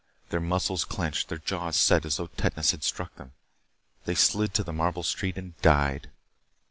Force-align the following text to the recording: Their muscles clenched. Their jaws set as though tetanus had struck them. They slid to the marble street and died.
Their 0.31 0.39
muscles 0.39 0.83
clenched. 0.83 1.29
Their 1.29 1.37
jaws 1.37 1.75
set 1.75 2.05
as 2.05 2.17
though 2.17 2.25
tetanus 2.25 2.71
had 2.71 2.83
struck 2.83 3.13
them. 3.17 3.33
They 4.05 4.15
slid 4.15 4.51
to 4.55 4.63
the 4.63 4.73
marble 4.73 5.03
street 5.03 5.37
and 5.37 5.55
died. 5.61 6.09